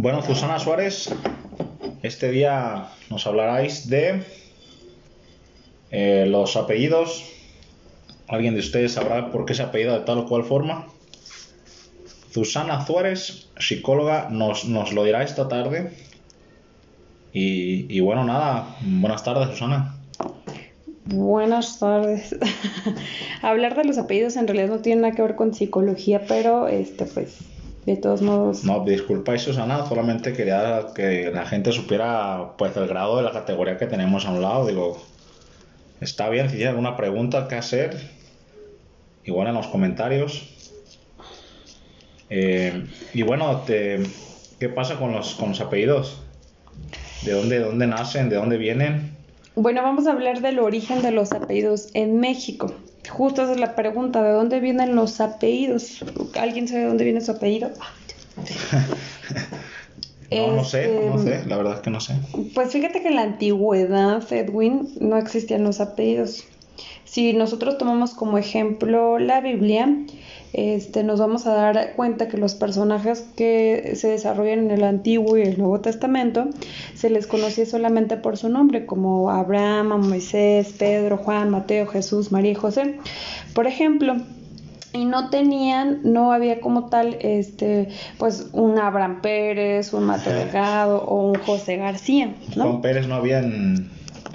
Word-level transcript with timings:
Bueno, 0.00 0.22
Susana 0.22 0.60
Suárez, 0.60 1.12
este 2.04 2.30
día 2.30 2.86
nos 3.10 3.26
hablaráis 3.26 3.90
de 3.90 4.22
eh, 5.90 6.24
los 6.28 6.54
apellidos. 6.54 7.24
¿Alguien 8.28 8.54
de 8.54 8.60
ustedes 8.60 8.92
sabrá 8.92 9.32
por 9.32 9.44
qué 9.44 9.54
se 9.54 9.64
apellida 9.64 9.98
de 9.98 10.04
tal 10.04 10.18
o 10.18 10.26
cual 10.26 10.44
forma? 10.44 10.86
Susana 12.30 12.86
Suárez, 12.86 13.48
psicóloga, 13.58 14.28
nos, 14.30 14.64
lo 14.68 15.02
dirá 15.02 15.24
esta 15.24 15.48
tarde. 15.48 15.90
Y, 17.32 17.92
y 17.92 17.98
bueno, 17.98 18.22
nada, 18.22 18.76
buenas 18.80 19.24
tardes, 19.24 19.48
Susana. 19.48 19.96
Buenas 21.06 21.80
tardes. 21.80 22.36
Hablar 23.42 23.74
de 23.74 23.82
los 23.82 23.98
apellidos 23.98 24.36
en 24.36 24.46
realidad 24.46 24.68
no 24.68 24.78
tiene 24.78 25.02
nada 25.02 25.16
que 25.16 25.22
ver 25.22 25.34
con 25.34 25.54
psicología, 25.54 26.22
pero 26.28 26.68
este 26.68 27.04
pues 27.04 27.38
de 27.94 27.96
todos 27.96 28.22
modos. 28.22 28.64
No, 28.64 28.84
disculpa 28.84 29.36
Susana, 29.38 29.86
solamente 29.86 30.32
quería 30.32 30.88
que 30.94 31.30
la 31.32 31.46
gente 31.46 31.72
supiera 31.72 32.52
pues 32.56 32.76
el 32.76 32.86
grado 32.86 33.16
de 33.16 33.22
la 33.22 33.32
categoría 33.32 33.76
que 33.78 33.86
tenemos 33.86 34.26
a 34.26 34.30
un 34.30 34.42
lado. 34.42 34.66
Digo, 34.66 35.02
está 36.00 36.28
bien, 36.28 36.50
si 36.50 36.56
tiene 36.56 36.70
alguna 36.70 36.96
pregunta 36.96 37.48
que 37.48 37.54
hacer, 37.56 37.96
igual 39.24 39.48
en 39.48 39.54
los 39.54 39.66
comentarios. 39.68 40.54
Eh, 42.30 42.86
y 43.14 43.22
bueno, 43.22 43.62
te, 43.66 44.00
¿qué 44.58 44.68
pasa 44.68 44.96
con 44.96 45.12
los, 45.12 45.34
con 45.34 45.50
los 45.50 45.60
apellidos? 45.60 46.20
¿De 47.22 47.32
dónde, 47.32 47.58
de 47.58 47.64
dónde 47.64 47.86
nacen? 47.86 48.28
¿De 48.28 48.36
dónde 48.36 48.58
vienen? 48.58 49.16
Bueno, 49.54 49.82
vamos 49.82 50.06
a 50.06 50.12
hablar 50.12 50.40
del 50.40 50.60
origen 50.60 51.02
de 51.02 51.10
los 51.10 51.32
apellidos 51.32 51.88
en 51.94 52.20
México. 52.20 52.72
Justo 53.18 53.42
esa 53.42 53.50
es 53.50 53.58
la 53.58 53.74
pregunta, 53.74 54.22
¿de 54.22 54.30
dónde 54.30 54.60
vienen 54.60 54.94
los 54.94 55.20
apellidos? 55.20 56.04
¿Alguien 56.38 56.68
sabe 56.68 56.82
de 56.82 56.86
dónde 56.86 57.02
viene 57.02 57.20
su 57.20 57.32
apellido? 57.32 57.72
no, 60.30 60.52
no 60.54 60.62
sé, 60.62 61.00
no 61.04 61.18
sé, 61.18 61.44
la 61.46 61.56
verdad 61.56 61.74
es 61.74 61.80
que 61.80 61.90
no 61.90 62.00
sé. 62.00 62.14
Pues 62.54 62.70
fíjate 62.70 63.02
que 63.02 63.08
en 63.08 63.16
la 63.16 63.22
antigüedad, 63.22 64.22
Edwin, 64.32 64.88
no 65.00 65.16
existían 65.16 65.64
los 65.64 65.80
apellidos. 65.80 66.44
Si 67.04 67.32
nosotros 67.32 67.78
tomamos 67.78 68.14
como 68.14 68.38
ejemplo 68.38 69.18
la 69.18 69.40
Biblia, 69.40 69.88
este, 70.52 71.04
nos 71.04 71.20
vamos 71.20 71.46
a 71.46 71.54
dar 71.54 71.94
cuenta 71.94 72.28
que 72.28 72.38
los 72.38 72.54
personajes 72.54 73.26
que 73.36 73.92
se 73.96 74.08
desarrollan 74.08 74.60
en 74.60 74.70
el 74.70 74.84
Antiguo 74.84 75.36
y 75.36 75.42
el 75.42 75.58
Nuevo 75.58 75.80
Testamento 75.80 76.48
se 76.94 77.10
les 77.10 77.26
conocía 77.26 77.66
solamente 77.66 78.16
por 78.16 78.36
su 78.36 78.48
nombre, 78.48 78.86
como 78.86 79.30
Abraham, 79.30 80.08
Moisés, 80.08 80.74
Pedro, 80.78 81.18
Juan, 81.18 81.50
Mateo, 81.50 81.86
Jesús, 81.86 82.32
María 82.32 82.52
y 82.52 82.54
José. 82.54 82.98
Por 83.54 83.66
ejemplo, 83.66 84.16
y 84.92 85.04
no 85.04 85.28
tenían, 85.28 86.00
no 86.02 86.32
había 86.32 86.60
como 86.60 86.88
tal, 86.88 87.18
este, 87.20 87.88
pues 88.18 88.48
un 88.52 88.78
Abraham 88.78 89.20
Pérez, 89.20 89.92
un 89.92 90.04
Mateo 90.04 90.34
Delgado 90.34 91.02
o 91.02 91.30
un 91.30 91.38
José 91.38 91.76
García. 91.76 92.34
¿no? 92.56 92.64
Juan 92.64 92.80
Pérez 92.80 93.06
no 93.06 93.16
había 93.16 93.42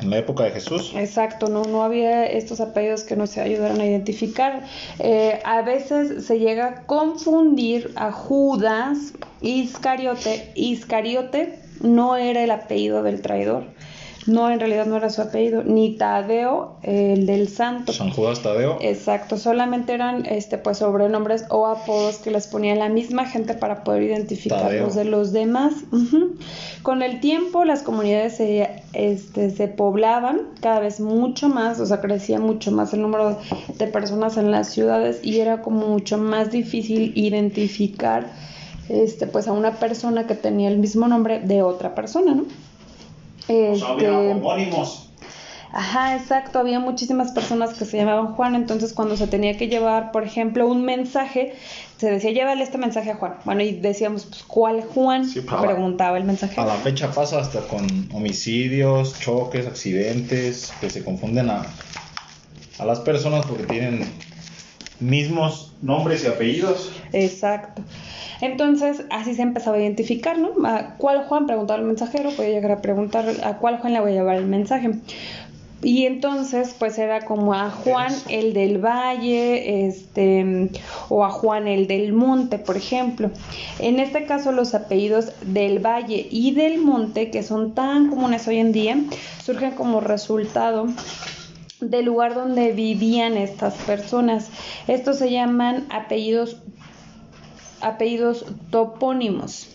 en 0.03 0.09
la 0.09 0.17
época 0.17 0.43
de 0.43 0.51
Jesús. 0.51 0.93
Exacto, 0.95 1.47
no, 1.47 1.63
no 1.63 1.83
había 1.83 2.25
estos 2.25 2.59
apellidos 2.59 3.03
que 3.03 3.15
nos 3.15 3.37
ayudaran 3.37 3.79
a 3.79 3.85
identificar. 3.85 4.63
Eh, 4.99 5.39
a 5.43 5.61
veces 5.61 6.25
se 6.25 6.39
llega 6.39 6.67
a 6.67 6.85
confundir 6.85 7.91
a 7.95 8.11
Judas 8.11 9.13
Iscariote. 9.41 10.51
Iscariote 10.55 11.59
no 11.81 12.15
era 12.15 12.43
el 12.43 12.51
apellido 12.51 13.03
del 13.03 13.21
traidor. 13.21 13.65
No, 14.25 14.49
en 14.49 14.59
realidad 14.59 14.85
no 14.85 14.97
era 14.97 15.09
su 15.09 15.21
apellido, 15.21 15.63
ni 15.63 15.97
Tadeo, 15.97 16.77
el 16.81 17.25
del 17.25 17.49
santo. 17.49 17.91
San 17.91 18.11
Judas 18.11 18.41
Tadeo. 18.41 18.77
Exacto, 18.81 19.37
solamente 19.37 19.93
eran 19.93 20.25
este 20.25 20.57
pues 20.57 20.77
sobrenombres 20.77 21.45
o 21.49 21.67
apodos 21.67 22.17
que 22.17 22.31
les 22.31 22.47
ponía 22.47 22.75
la 22.75 22.89
misma 22.89 23.25
gente 23.25 23.53
para 23.53 23.83
poder 23.83 24.03
identificarlos 24.03 24.95
de 24.95 25.05
los 25.05 25.33
demás. 25.33 25.73
Con 26.83 27.01
el 27.01 27.19
tiempo 27.19 27.65
las 27.65 27.81
comunidades 27.81 28.37
se, 28.37 28.69
este, 28.93 29.49
se 29.49 29.67
poblaban 29.67 30.41
cada 30.61 30.79
vez 30.79 30.99
mucho 30.99 31.49
más, 31.49 31.79
o 31.79 31.85
sea, 31.85 31.99
crecía 31.99 32.39
mucho 32.39 32.71
más 32.71 32.93
el 32.93 33.01
número 33.01 33.37
de 33.77 33.87
personas 33.87 34.37
en 34.37 34.51
las 34.51 34.69
ciudades 34.69 35.19
y 35.23 35.39
era 35.39 35.61
como 35.61 35.87
mucho 35.87 36.17
más 36.17 36.51
difícil 36.51 37.11
identificar 37.15 38.27
este 38.89 39.27
pues 39.27 39.47
a 39.47 39.53
una 39.53 39.73
persona 39.75 40.27
que 40.27 40.35
tenía 40.35 40.69
el 40.69 40.77
mismo 40.77 41.07
nombre 41.07 41.39
de 41.39 41.61
otra 41.61 41.95
persona, 41.95 42.35
¿no? 42.35 42.45
Este, 43.47 44.09
homónimos. 44.09 45.09
Ajá, 45.73 46.15
exacto. 46.15 46.59
Había 46.59 46.79
muchísimas 46.79 47.31
personas 47.31 47.73
que 47.73 47.85
se 47.85 47.97
llamaban 47.97 48.35
Juan, 48.35 48.53
entonces 48.53 48.93
cuando 48.93 49.17
se 49.17 49.25
tenía 49.25 49.57
que 49.57 49.67
llevar, 49.67 50.11
por 50.11 50.23
ejemplo, 50.23 50.67
un 50.67 50.85
mensaje, 50.85 51.55
se 51.97 52.11
decía, 52.11 52.31
llévale 52.31 52.63
este 52.63 52.77
mensaje 52.77 53.09
a 53.09 53.15
Juan. 53.15 53.37
Bueno, 53.43 53.63
y 53.63 53.71
decíamos, 53.71 54.25
pues, 54.25 54.43
¿cuál 54.43 54.83
Juan? 54.83 55.27
Preguntaba 55.61 56.17
el 56.19 56.25
mensaje. 56.25 56.61
A 56.61 56.65
la 56.65 56.75
fecha 56.75 57.11
pasa 57.11 57.39
hasta 57.39 57.61
con 57.61 57.87
homicidios, 58.13 59.19
choques, 59.19 59.65
accidentes, 59.65 60.71
que 60.79 60.91
se 60.91 61.03
confunden 61.03 61.49
a, 61.49 61.63
a 62.77 62.85
las 62.85 62.99
personas 62.99 63.43
porque 63.47 63.63
tienen 63.63 64.07
mismos 65.03 65.73
nombres 65.81 66.23
y 66.23 66.27
apellidos. 66.27 66.91
Exacto. 67.11 67.81
Entonces, 68.41 69.03
así 69.09 69.35
se 69.35 69.41
empezaba 69.41 69.77
a 69.77 69.79
identificar, 69.79 70.37
¿no? 70.37 70.49
¿A 70.67 70.95
cuál 70.97 71.23
Juan? 71.25 71.45
Preguntaba 71.45 71.79
al 71.79 71.85
mensajero, 71.85 72.31
podía 72.31 72.49
llegar 72.49 72.71
a 72.71 72.81
preguntar 72.81 73.25
a 73.43 73.57
cuál 73.57 73.77
Juan 73.77 73.93
le 73.93 74.01
voy 74.01 74.11
a 74.11 74.15
llevar 74.15 74.37
el 74.37 74.45
mensaje. 74.45 74.91
Y 75.83 76.05
entonces, 76.05 76.73
pues 76.79 76.97
era 76.97 77.25
como 77.25 77.53
a 77.53 77.69
Juan 77.69 78.13
el 78.29 78.53
del 78.53 78.77
Valle, 78.83 79.85
este, 79.87 80.69
o 81.09 81.25
a 81.25 81.29
Juan 81.29 81.67
el 81.67 81.87
del 81.87 82.13
Monte, 82.13 82.57
por 82.57 82.77
ejemplo. 82.77 83.29
En 83.79 83.99
este 83.99 84.25
caso, 84.25 84.53
los 84.53 84.73
apellidos 84.73 85.33
del 85.45 85.79
Valle 85.79 86.25
y 86.31 86.53
del 86.53 86.79
Monte, 86.79 87.29
que 87.29 87.43
son 87.43 87.73
tan 87.73 88.09
comunes 88.09 88.47
hoy 88.47 88.59
en 88.59 88.71
día, 88.71 88.97
surgen 89.43 89.71
como 89.71 89.99
resultado 89.99 90.87
del 91.89 92.05
lugar 92.05 92.35
donde 92.35 92.71
vivían 92.71 93.37
estas 93.37 93.75
personas. 93.75 94.49
Estos 94.87 95.17
se 95.17 95.31
llaman 95.31 95.85
apellidos 95.89 96.57
apellidos 97.81 98.45
topónimos. 98.69 99.69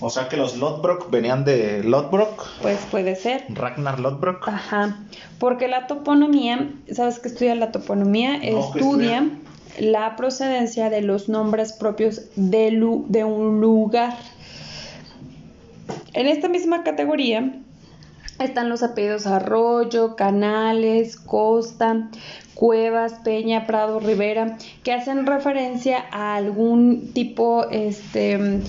O 0.00 0.10
sea 0.10 0.28
que 0.28 0.36
los 0.36 0.56
Lodbrok 0.56 1.10
venían 1.10 1.44
de 1.44 1.82
Lodbrok. 1.84 2.46
Pues 2.60 2.78
puede 2.90 3.14
ser. 3.14 3.44
Ragnar 3.48 4.00
Lodbrok. 4.00 4.48
Ajá. 4.48 4.98
Porque 5.38 5.68
la 5.68 5.86
toponimia, 5.86 6.72
¿sabes 6.92 7.20
qué 7.20 7.28
estudia 7.28 7.54
la 7.54 7.70
toponimia? 7.70 8.36
estudia 8.36 9.30
la 9.78 10.16
procedencia 10.16 10.90
de 10.90 11.00
los 11.00 11.28
nombres 11.28 11.72
propios 11.72 12.22
de, 12.36 12.70
de 13.08 13.24
un 13.24 13.60
lugar. 13.60 14.16
En 16.12 16.26
esta 16.26 16.48
misma 16.48 16.82
categoría 16.82 17.63
están 18.44 18.68
los 18.68 18.82
apellidos 18.82 19.26
Arroyo, 19.26 20.16
Canales, 20.16 21.16
Costa, 21.16 22.08
Cuevas, 22.54 23.14
Peña, 23.24 23.66
Prado, 23.66 24.00
Rivera, 24.00 24.58
que 24.82 24.92
hacen 24.92 25.26
referencia 25.26 26.04
a 26.10 26.36
algún 26.36 27.10
tipo 27.12 27.68
este, 27.70 28.60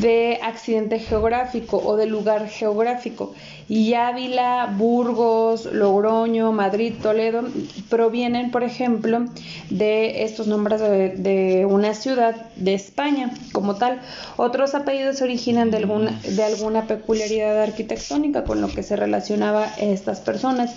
de 0.00 0.38
accidente 0.42 0.98
geográfico 0.98 1.78
o 1.78 1.96
de 1.96 2.06
lugar 2.06 2.48
geográfico. 2.48 3.34
Y 3.68 3.94
Ávila, 3.94 4.72
Burgos, 4.78 5.66
Logroño, 5.66 6.52
Madrid, 6.52 6.94
Toledo 7.02 7.42
provienen, 7.90 8.52
por 8.52 8.62
ejemplo, 8.62 9.24
de 9.70 10.22
estos 10.22 10.46
nombres 10.46 10.80
de, 10.80 11.66
una 11.68 11.92
ciudad 11.94 12.36
de 12.54 12.74
España 12.74 13.32
como 13.50 13.74
tal. 13.74 14.00
Otros 14.36 14.76
apellidos 14.76 15.16
se 15.16 15.24
originan 15.24 15.72
de, 15.72 15.78
alguna, 15.78 16.12
de 16.22 16.44
alguna 16.44 16.86
peculiaridad 16.86 17.60
arquitectónica 17.60 18.44
con 18.44 18.60
lo 18.60 18.68
que 18.68 18.84
se 18.84 18.94
relacionaba 18.94 19.66
estas 19.78 20.20
personas 20.20 20.72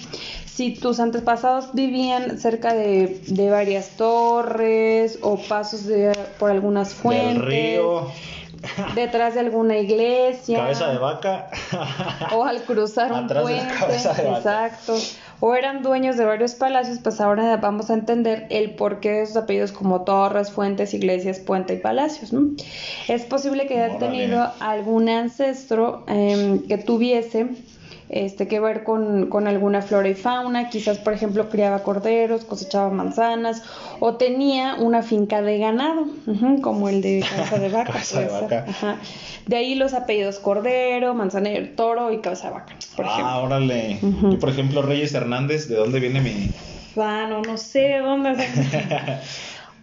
si 0.60 0.74
tus 0.74 1.00
antepasados 1.00 1.74
vivían 1.74 2.38
cerca 2.40 2.74
de, 2.74 3.50
varias 3.50 3.90
torres 3.90 5.20
o 5.22 5.38
pasos 5.38 5.86
de, 5.86 6.12
por 6.40 6.52
algunas 6.52 6.94
fuentes. 6.94 7.44
río. 7.44 8.08
Detrás 8.96 9.36
de 9.36 9.40
alguna 9.40 9.78
iglesia. 9.78 10.60
Cabeza 10.60 10.92
de 10.92 10.98
vaca. 10.98 11.50
o 12.34 12.44
al 12.44 12.64
cruzar 12.66 13.12
un 13.12 13.28
puente. 13.28 13.74
exacto. 13.96 14.96
O 15.42 15.56
eran 15.56 15.82
dueños 15.82 16.18
de 16.18 16.26
varios 16.26 16.54
palacios, 16.56 17.00
pues 17.02 17.22
ahora 17.22 17.56
vamos 17.56 17.90
a 17.90 17.94
entender 17.94 18.46
el 18.50 18.72
porqué 18.72 19.12
de 19.12 19.22
esos 19.22 19.38
apellidos 19.38 19.72
como 19.72 20.02
torres, 20.02 20.52
fuentes, 20.52 20.94
iglesias, 20.94 21.40
puente 21.40 21.76
y 21.76 21.78
palacios. 21.78 22.34
Es 23.08 23.24
posible 23.24 23.66
que 23.66 23.82
haya 23.82 23.98
tenido 23.98 24.52
algún 24.60 25.08
ancestro 25.08 26.04
em, 26.08 26.68
que 26.68 26.78
tuviese 26.78 27.48
este, 28.10 28.48
que 28.48 28.60
ver 28.60 28.84
con, 28.84 29.28
con, 29.28 29.48
alguna 29.48 29.84
flora 29.84 30.10
y 30.10 30.16
fauna, 30.16 30.70
quizás 30.70 30.98
por 30.98 31.14
ejemplo 31.14 31.48
criaba 31.48 31.84
corderos, 31.84 32.44
cosechaba 32.44 32.90
manzanas 32.90 33.62
o 34.00 34.16
tenía 34.16 34.76
una 34.76 35.04
finca 35.04 35.44
de 35.44 35.60
ganado, 35.60 36.08
como 36.62 36.90
el 36.90 37.02
de 37.02 37.24
cabeza 37.30 37.60
de 37.60 37.70
vaca. 37.70 38.66
de, 39.46 39.56
ahí 39.56 39.76
los 39.76 39.94
apellidos 39.94 40.40
cordero, 40.40 41.14
manzanero, 41.14 41.70
toro 41.76 42.12
y 42.12 42.18
cabeza 42.18 42.48
de 42.48 42.54
vaca, 42.56 42.76
por 42.96 43.06
ah, 43.06 43.10
ejemplo. 43.12 43.42
órale. 43.44 44.00
por 44.40 44.50
ejemplo, 44.50 44.82
Reyes 44.82 45.14
Hernández, 45.14 45.68
¿de 45.68 45.76
dónde 45.76 46.00
viene 46.00 46.22
mi...? 46.22 46.50
Ah, 46.98 47.28
no, 47.30 47.44
no 47.44 47.58
sé 47.58 47.80
de 47.80 48.00
dónde. 48.00 48.36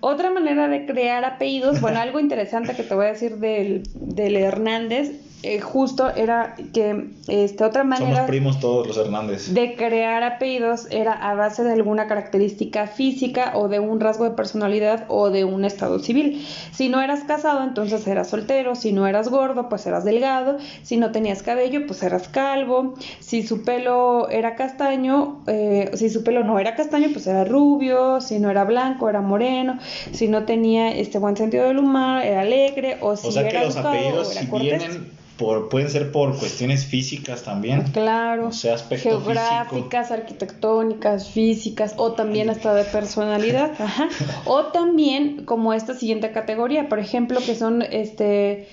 Otra 0.00 0.30
manera 0.30 0.68
de 0.68 0.84
crear 0.84 1.24
apellidos, 1.24 1.80
bueno, 1.80 2.00
algo 2.00 2.20
interesante 2.20 2.74
que 2.74 2.82
te 2.82 2.94
voy 2.94 3.06
a 3.06 3.08
decir 3.08 3.36
del, 3.36 3.84
del 3.94 4.36
Hernández 4.36 5.12
eh, 5.46 5.60
justo 5.60 6.12
era 6.12 6.56
que 6.72 7.10
este, 7.28 7.62
otra 7.62 7.84
manera 7.84 8.16
Somos 8.16 8.28
primos 8.28 8.58
todos 8.58 8.84
los 8.84 8.96
Hernández. 8.96 9.54
de 9.54 9.76
crear 9.76 10.24
apellidos 10.24 10.88
era 10.90 11.12
a 11.12 11.34
base 11.34 11.62
de 11.62 11.72
alguna 11.72 12.08
característica 12.08 12.88
física 12.88 13.52
o 13.54 13.68
de 13.68 13.78
un 13.78 14.00
rasgo 14.00 14.24
de 14.24 14.32
personalidad 14.32 15.04
o 15.06 15.30
de 15.30 15.44
un 15.44 15.64
estado 15.64 16.00
civil. 16.00 16.44
Si 16.72 16.88
no 16.88 17.00
eras 17.00 17.22
casado, 17.22 17.62
entonces 17.62 18.04
eras 18.08 18.28
soltero, 18.28 18.74
si 18.74 18.92
no 18.92 19.06
eras 19.06 19.28
gordo, 19.28 19.68
pues 19.68 19.86
eras 19.86 20.04
delgado, 20.04 20.58
si 20.82 20.96
no 20.96 21.12
tenías 21.12 21.44
cabello, 21.44 21.86
pues 21.86 22.02
eras 22.02 22.26
calvo, 22.26 22.94
si 23.20 23.46
su 23.46 23.62
pelo 23.62 24.28
era 24.28 24.56
castaño, 24.56 25.42
eh, 25.46 25.92
si 25.94 26.10
su 26.10 26.24
pelo 26.24 26.42
no 26.42 26.58
era 26.58 26.74
castaño, 26.74 27.10
pues 27.12 27.28
era 27.28 27.44
rubio, 27.44 28.20
si 28.20 28.40
no 28.40 28.50
era 28.50 28.64
blanco, 28.64 29.08
era 29.08 29.20
moreno, 29.20 29.78
si 30.10 30.26
no 30.26 30.42
tenía 30.42 30.90
este 30.90 31.18
buen 31.18 31.36
sentido 31.36 31.66
del 31.66 31.78
humor, 31.78 32.22
era 32.22 32.40
alegre, 32.40 32.98
o 33.00 33.16
si 33.16 33.28
o 33.28 33.30
sea 33.30 33.42
era 33.42 33.60
que 33.60 33.66
los 33.66 33.76
apellidos 33.76 34.28
si 34.28 34.46
vienen 34.58 35.16
por, 35.38 35.68
pueden 35.68 35.90
ser 35.90 36.12
por 36.12 36.36
cuestiones 36.38 36.86
físicas 36.86 37.42
también. 37.42 37.82
Claro, 37.92 38.48
O 38.48 38.52
sea, 38.52 38.74
aspecto 38.74 39.08
geográficas, 39.08 40.10
arquitectónicas, 40.10 41.28
físicas 41.30 41.94
o 41.96 42.12
también 42.12 42.50
hasta 42.50 42.74
de 42.74 42.84
personalidad, 42.84 43.72
ajá. 43.78 44.08
O 44.44 44.66
también 44.66 45.44
como 45.44 45.72
esta 45.72 45.94
siguiente 45.94 46.32
categoría, 46.32 46.88
por 46.88 46.98
ejemplo, 46.98 47.40
que 47.44 47.54
son 47.54 47.82
este 47.82 48.68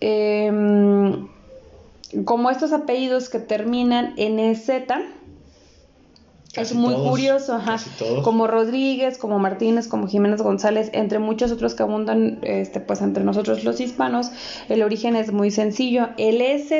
em, 0.00 1.28
como 2.24 2.50
estos 2.50 2.72
apellidos 2.72 3.28
que 3.28 3.38
terminan 3.38 4.14
en 4.16 4.38
EZ. 4.38 4.70
Es 6.60 6.74
muy 6.74 6.94
todos, 6.94 7.10
curioso, 7.10 7.54
ajá. 7.54 7.78
Como 8.22 8.46
Rodríguez, 8.46 9.18
como 9.18 9.38
Martínez, 9.38 9.88
como 9.88 10.06
Jiménez 10.06 10.42
González, 10.42 10.90
entre 10.92 11.18
muchos 11.18 11.52
otros 11.52 11.74
que 11.74 11.82
abundan 11.82 12.38
este, 12.42 12.80
pues 12.80 13.00
entre 13.00 13.24
nosotros 13.24 13.64
los 13.64 13.80
hispanos, 13.80 14.30
el 14.68 14.82
origen 14.82 15.16
es 15.16 15.32
muy 15.32 15.50
sencillo. 15.50 16.08
El 16.16 16.40
EZ 16.40 16.72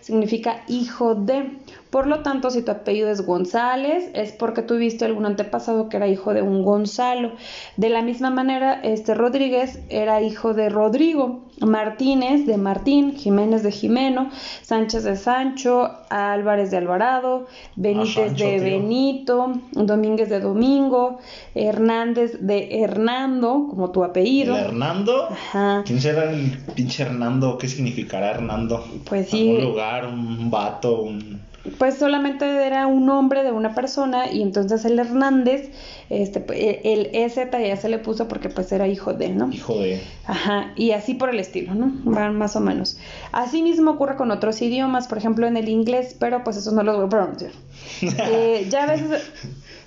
significa 0.00 0.62
hijo 0.68 1.14
de. 1.14 1.58
Por 1.92 2.06
lo 2.06 2.20
tanto, 2.20 2.48
si 2.48 2.62
tu 2.62 2.70
apellido 2.70 3.10
es 3.10 3.20
González, 3.20 4.08
es 4.14 4.32
porque 4.32 4.62
tuviste 4.62 5.04
algún 5.04 5.26
antepasado 5.26 5.90
que 5.90 5.98
era 5.98 6.08
hijo 6.08 6.32
de 6.32 6.40
un 6.40 6.62
Gonzalo. 6.62 7.32
De 7.76 7.90
la 7.90 8.00
misma 8.00 8.30
manera, 8.30 8.80
este 8.82 9.12
Rodríguez 9.14 9.78
era 9.90 10.22
hijo 10.22 10.54
de 10.54 10.70
Rodrigo, 10.70 11.42
Martínez 11.60 12.46
de 12.46 12.56
Martín, 12.56 13.14
Jiménez 13.14 13.62
de 13.62 13.72
Jimeno, 13.72 14.30
Sánchez 14.62 15.04
de 15.04 15.16
Sancho, 15.16 15.90
Álvarez 16.08 16.70
de 16.70 16.78
Alvarado, 16.78 17.46
Benítez 17.76 18.28
Sancho, 18.28 18.46
de 18.46 18.52
tío. 18.52 18.62
Benito, 18.62 19.52
Domínguez 19.72 20.30
de 20.30 20.40
Domingo, 20.40 21.18
Hernández 21.54 22.38
de 22.40 22.80
Hernando, 22.80 23.66
como 23.68 23.90
tu 23.90 24.02
apellido. 24.02 24.56
¿El 24.56 24.64
Hernando? 24.64 25.28
Ajá. 25.30 25.82
¿Quién 25.84 26.00
será 26.00 26.32
el 26.32 26.56
pinche 26.74 27.02
Hernando? 27.02 27.58
¿Qué 27.58 27.68
significará 27.68 28.30
Hernando? 28.30 28.82
Pues 29.04 29.28
sí. 29.28 29.56
Un 29.58 29.64
lugar, 29.64 30.06
un 30.06 30.50
vato, 30.50 31.02
un... 31.02 31.51
Pues 31.78 31.98
solamente 31.98 32.44
era 32.66 32.88
un 32.88 33.06
nombre 33.06 33.44
de 33.44 33.52
una 33.52 33.74
persona 33.74 34.30
y 34.32 34.42
entonces 34.42 34.84
el 34.84 34.98
Hernández, 34.98 35.70
este, 36.10 36.40
pues, 36.40 36.58
el 36.82 37.10
EZ 37.12 37.36
ya 37.52 37.76
se 37.76 37.88
le 37.88 37.98
puso 37.98 38.26
porque 38.26 38.48
pues 38.48 38.72
era 38.72 38.88
hijo 38.88 39.12
de, 39.12 39.28
¿no? 39.28 39.48
hijo 39.52 39.78
de... 39.78 40.02
Ajá, 40.26 40.72
y 40.74 40.90
así 40.90 41.14
por 41.14 41.30
el 41.30 41.38
estilo, 41.38 41.74
¿no? 41.74 41.92
Van 42.04 42.36
más 42.36 42.56
o 42.56 42.60
menos. 42.60 42.96
Así 43.30 43.62
mismo 43.62 43.92
ocurre 43.92 44.16
con 44.16 44.32
otros 44.32 44.60
idiomas, 44.60 45.06
por 45.06 45.18
ejemplo 45.18 45.46
en 45.46 45.56
el 45.56 45.68
inglés, 45.68 46.16
pero 46.18 46.42
pues 46.42 46.56
esos 46.56 46.72
no 46.72 46.82
los 46.82 46.96
voy 46.96 47.06
a 47.06 47.08
pronunciar. 47.08 47.52
Eh, 48.02 48.66
ya 48.68 48.84
a 48.84 48.86
veces... 48.86 49.30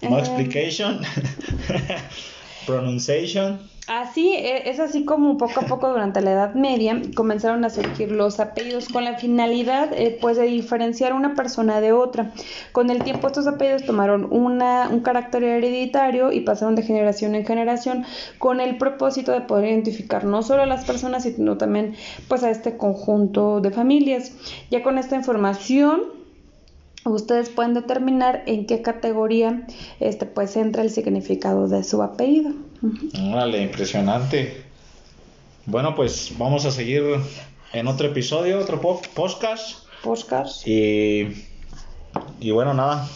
No 0.02 0.18
eh, 0.18 0.20
explication. 0.20 1.00
Pronunciation. 2.66 3.60
Así, 3.88 4.34
e- 4.34 4.68
es 4.68 4.80
así 4.80 5.06
como 5.06 5.38
poco 5.38 5.60
a 5.60 5.64
poco 5.68 5.90
durante 5.90 6.20
la 6.22 6.32
Edad 6.32 6.56
Media 6.56 7.00
comenzaron 7.14 7.64
a 7.66 7.70
surgir 7.70 8.12
los 8.12 8.40
apellidos 8.40 8.90
con 8.90 9.04
la 9.04 9.20
finalidad 9.20 9.94
eh, 9.94 10.18
pues 10.20 10.38
de 10.38 10.46
diferenciar 10.46 11.14
una 11.14 11.36
persona 11.36 11.82
de 11.82 11.92
otra. 11.92 12.32
Con 12.72 12.90
el 12.90 13.04
tiempo 13.04 13.28
estos 13.28 13.46
apellidos 13.46 13.84
tomaron 13.84 14.28
una, 14.32 14.90
un 14.90 15.02
carácter 15.02 15.44
hereditario 15.44 16.32
y 16.32 16.42
pasaron 16.42 16.74
de 16.74 16.82
generación 16.82 17.36
en 17.36 17.46
generación 17.46 18.06
con 18.40 18.60
el 18.60 18.80
propósito 18.80 19.32
de 19.34 19.42
poder 19.42 19.70
identificar 19.70 20.24
no 20.26 20.42
solo 20.42 20.64
a 20.64 20.66
las 20.66 20.84
personas 20.86 21.22
sino 21.22 21.58
también 21.58 21.96
pues 22.28 22.42
a 22.44 22.50
este 22.50 22.78
conjunto 22.78 23.62
de 23.62 23.70
familias. 23.70 24.32
Ya 24.72 24.82
con 24.82 24.98
esta 24.98 25.16
información 25.16 26.15
ustedes 27.06 27.50
pueden 27.50 27.74
determinar 27.74 28.44
en 28.48 28.66
qué 28.66 28.82
categoría 28.82 29.66
este 30.00 30.26
pues 30.26 30.56
entra 30.58 30.82
el 30.84 30.90
significado 30.90 31.68
de 31.68 31.84
su 31.84 32.02
apellido. 32.02 32.52
Órale, 33.32 33.62
impresionante. 33.64 34.64
Bueno, 35.66 35.96
pues 35.96 36.34
vamos 36.38 36.66
a 36.66 36.72
seguir 36.72 37.04
en 37.74 37.88
otro 37.88 38.08
episodio, 38.08 38.60
otro 38.60 38.80
po- 38.82 39.02
podcast. 39.14 39.86
Postcards. 40.04 40.68
Y, 40.68 41.30
y 42.40 42.52
bueno, 42.52 42.74
nada, 42.74 43.08